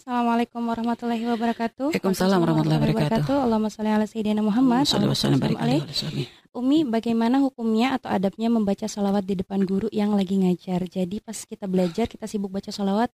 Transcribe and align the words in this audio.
Assalamualaikum 0.00 0.64
warahmatullahi 0.64 1.28
wabarakatuh. 1.28 1.92
Waalaikumsalam 1.92 2.40
warahmatullahi 2.40 2.88
wabarakatuh. 2.88 3.36
Allahumma 3.36 3.68
sholli 3.68 3.92
ala 3.92 4.08
sayyidina 4.08 4.40
Muhammad. 4.40 4.88
Umi, 6.56 6.88
bagaimana 6.88 7.44
hukumnya 7.44 8.00
atau 8.00 8.08
adabnya 8.08 8.48
membaca 8.48 8.88
salawat 8.88 9.28
di 9.28 9.36
depan 9.36 9.60
guru 9.68 9.92
yang 9.92 10.16
lagi 10.16 10.40
ngajar? 10.40 10.88
Jadi 10.88 11.20
pas 11.20 11.36
kita 11.44 11.68
belajar 11.68 12.08
kita 12.08 12.24
sibuk 12.24 12.48
baca 12.48 12.72
salawat 12.72 13.12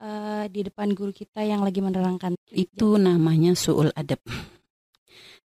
eh, 0.00 0.48
di 0.48 0.64
depan 0.64 0.96
guru 0.96 1.12
kita 1.12 1.44
yang 1.44 1.60
lagi 1.60 1.84
menerangkan. 1.84 2.40
Itu 2.56 2.96
namanya 2.96 3.52
su'ul 3.52 3.92
adab. 3.92 4.24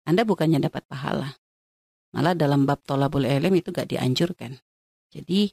Anda 0.07 0.23
bukannya 0.23 0.63
dapat 0.63 0.88
pahala. 0.88 1.35
Malah 2.16 2.39
dalam 2.39 2.63
bab 2.63 2.80
tolabul 2.88 3.27
ilm 3.27 3.52
itu 3.52 3.75
gak 3.75 3.91
dianjurkan. 3.91 4.55
Jadi 5.11 5.52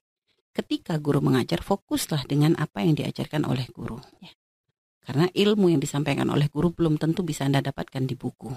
ketika 0.55 1.03
guru 1.03 1.19
mengajar 1.19 1.67
fokuslah 1.67 2.31
dengan 2.31 2.55
apa 2.63 2.87
yang 2.87 2.95
diajarkan 2.95 3.43
oleh 3.43 3.67
guru. 3.75 3.99
Ya. 4.23 4.31
Karena 5.01 5.27
ilmu 5.33 5.73
yang 5.73 5.81
disampaikan 5.81 6.29
oleh 6.29 6.47
guru 6.53 6.71
belum 6.71 7.01
tentu 7.01 7.25
bisa 7.25 7.49
Anda 7.49 7.65
dapatkan 7.65 8.05
di 8.05 8.15
buku. 8.15 8.53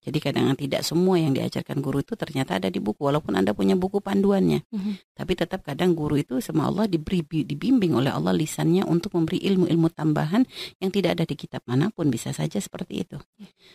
Jadi 0.00 0.16
kadang 0.16 0.56
tidak 0.56 0.80
semua 0.80 1.20
yang 1.20 1.36
diajarkan 1.36 1.84
guru 1.84 2.00
itu 2.00 2.16
ternyata 2.16 2.56
ada 2.56 2.72
di 2.72 2.80
buku 2.80 3.04
walaupun 3.04 3.36
Anda 3.36 3.52
punya 3.52 3.76
buku 3.76 4.00
panduannya. 4.00 4.64
Mhm. 4.72 5.12
Tapi 5.12 5.32
tetap 5.36 5.60
kadang 5.60 5.92
guru 5.92 6.16
itu 6.16 6.40
sama 6.40 6.72
Allah 6.72 6.88
diberi 6.88 7.20
dibimbing 7.20 7.92
oleh 7.92 8.08
Allah 8.08 8.32
lisannya 8.32 8.88
untuk 8.88 9.12
memberi 9.12 9.44
ilmu-ilmu 9.44 9.92
tambahan 9.92 10.48
yang 10.80 10.88
tidak 10.88 11.20
ada 11.20 11.24
di 11.28 11.36
kitab 11.36 11.60
mana 11.68 11.92
pun 11.92 12.08
bisa 12.08 12.32
saja 12.32 12.56
seperti 12.56 13.04
itu. 13.04 13.20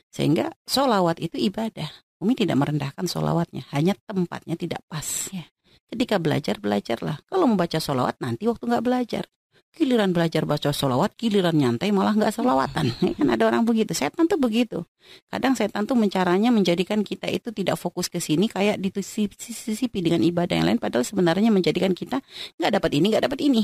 Sehingga 0.10 0.50
solawat 0.66 1.22
itu 1.22 1.38
ibadah. 1.38 1.94
Umi 2.18 2.34
tidak 2.34 2.58
merendahkan 2.58 3.06
solawatnya, 3.06 3.70
hanya 3.70 3.94
tempatnya 4.10 4.58
tidak 4.58 4.82
pas. 4.90 5.30
Ya. 5.30 5.46
Ketika 5.86 6.18
belajar 6.18 6.58
belajarlah. 6.58 7.22
Kalau 7.30 7.46
membaca 7.46 7.78
solawat 7.78 8.18
nanti 8.18 8.50
waktu 8.50 8.66
nggak 8.66 8.82
belajar. 8.82 9.30
Giliran 9.76 10.16
belajar 10.16 10.48
baca 10.48 10.72
solawat, 10.72 11.20
giliran 11.20 11.52
nyantai 11.52 11.92
malah 11.92 12.16
nggak 12.16 12.32
solawatan. 12.32 12.96
Ya 13.06 13.12
kan 13.12 13.28
ada 13.28 13.44
orang 13.44 13.68
begitu. 13.68 13.92
Setan 13.92 14.24
tuh 14.32 14.40
begitu. 14.40 14.88
Kadang 15.28 15.60
setan 15.60 15.84
tuh 15.84 16.00
mencaranya 16.00 16.48
menjadikan 16.48 17.04
kita 17.04 17.28
itu 17.28 17.52
tidak 17.52 17.76
fokus 17.76 18.08
ke 18.08 18.24
sini 18.24 18.48
kayak 18.48 18.80
disisipi 18.80 20.00
dengan 20.00 20.24
ibadah 20.24 20.56
yang 20.56 20.68
lain. 20.72 20.80
Padahal 20.80 21.04
sebenarnya 21.04 21.52
menjadikan 21.52 21.92
kita 21.92 22.24
nggak 22.56 22.72
dapat 22.80 22.92
ini, 22.96 23.06
nggak 23.12 23.24
dapat 23.28 23.40
ini. 23.44 23.62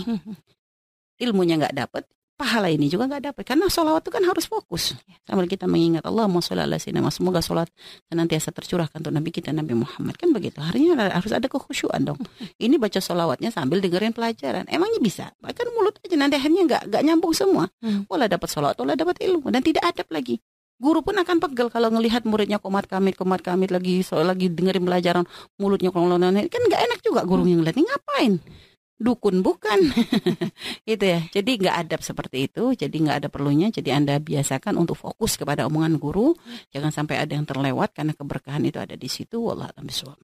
Ilmunya 1.23 1.55
nggak 1.63 1.75
dapat, 1.79 2.03
pahala 2.41 2.73
ini 2.73 2.89
juga 2.89 3.05
nggak 3.05 3.29
dapat. 3.29 3.43
Karena 3.45 3.69
solawat 3.69 4.01
itu 4.01 4.09
kan 4.09 4.25
harus 4.25 4.49
fokus. 4.49 4.97
Sambil 5.29 5.45
kita 5.45 5.69
mengingat 5.69 6.01
Allah, 6.09 6.25
sholli 6.41 6.65
ala 6.65 6.81
sayyidina. 6.81 7.13
Semoga 7.13 7.45
sholat 7.45 7.69
senantiasa 8.09 8.49
tercurahkan 8.49 8.97
untuk 8.97 9.13
Nabi 9.13 9.29
kita 9.29 9.53
Nabi 9.53 9.77
Muhammad. 9.77 10.17
Kan 10.17 10.33
begitu. 10.33 10.57
Harinya 10.57 11.13
harus 11.13 11.29
ada 11.29 11.45
kekhusyuan 11.45 12.01
dong. 12.01 12.17
Ini 12.57 12.81
baca 12.81 12.97
solawatnya 12.97 13.53
sambil 13.53 13.77
dengerin 13.77 14.17
pelajaran. 14.17 14.65
Emangnya 14.65 14.97
bisa? 14.97 15.25
Bahkan 15.37 15.65
mulut 15.77 16.01
aja 16.01 16.17
nanti 16.17 16.41
akhirnya 16.41 16.61
nggak 16.65 16.81
nggak 16.89 17.01
nyambung 17.05 17.33
semua. 17.37 17.69
Hmm. 17.85 18.09
Wala 18.09 18.25
dapat 18.25 18.49
solawat, 18.49 18.75
wala 18.81 18.97
dapat 18.97 19.21
ilmu 19.21 19.53
dan 19.53 19.61
tidak 19.61 19.85
adab 19.85 20.09
lagi. 20.09 20.41
Guru 20.81 21.05
pun 21.05 21.13
akan 21.13 21.37
pegel 21.37 21.69
kalau 21.69 21.93
ngelihat 21.93 22.25
muridnya 22.25 22.57
komat 22.57 22.89
kamit, 22.89 23.13
komat 23.13 23.45
kamit 23.45 23.69
lagi 23.69 24.01
so, 24.01 24.17
lagi 24.17 24.49
dengerin 24.49 24.81
pelajaran 24.81 25.29
mulutnya 25.61 25.93
kolong 25.93 26.17
kan 26.49 26.61
nggak 26.65 26.81
enak 26.89 26.99
juga 27.05 27.21
guru 27.21 27.45
yang 27.45 27.61
ngeliat 27.61 27.77
ini 27.77 27.85
ngapain 27.85 28.33
dukun 29.01 29.41
bukan. 29.41 29.89
Itu 30.93 31.03
ya. 31.03 31.25
Jadi 31.33 31.57
nggak 31.57 31.75
adab 31.87 32.01
seperti 32.05 32.45
itu 32.45 32.77
jadi 32.77 32.93
nggak 32.93 33.17
ada 33.25 33.29
perlunya. 33.33 33.73
Jadi 33.73 33.89
anda 33.89 34.21
biasakan 34.21 34.77
untuk 34.77 34.95
fokus 35.01 35.35
kepada 35.35 35.65
omongan 35.65 35.97
guru. 35.97 36.37
Jangan 36.69 36.93
sampai 36.93 37.17
ada 37.17 37.33
yang 37.33 37.49
terlewat 37.49 37.97
karena 37.97 38.13
keberkahan 38.13 38.61
itu 38.61 38.77
ada 38.77 38.93
di 38.93 39.09
situ. 39.09 39.41
Wallah. 39.41 39.73